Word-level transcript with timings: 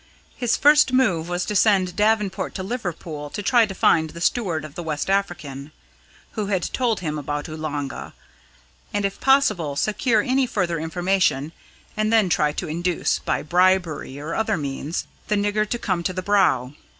His 0.35 0.57
first 0.57 0.91
move 0.91 1.29
was 1.29 1.45
to 1.45 1.55
send 1.55 1.95
Davenport 1.95 2.55
to 2.55 2.63
Liverpool 2.63 3.29
to 3.29 3.43
try 3.43 3.67
to 3.67 3.75
find 3.75 4.09
the 4.09 4.19
steward 4.19 4.65
of 4.65 4.73
the 4.73 4.81
West 4.81 5.11
African, 5.11 5.71
who 6.31 6.47
had 6.47 6.73
told 6.73 7.01
him 7.01 7.19
about 7.19 7.47
Oolanga, 7.47 8.13
and 8.95 9.05
if 9.05 9.19
possible 9.21 9.75
secure 9.75 10.23
any 10.23 10.47
further 10.47 10.79
information, 10.79 11.51
and 11.95 12.11
then 12.11 12.29
try 12.29 12.51
to 12.51 12.67
induce 12.67 13.19
(by 13.19 13.43
bribery 13.43 14.19
or 14.19 14.33
other 14.33 14.57
means) 14.57 15.05
the 15.27 15.35
nigger 15.35 15.69
to 15.69 15.77
come 15.77 16.01
to 16.01 16.13
the 16.13 16.23
Brow. 16.23 16.73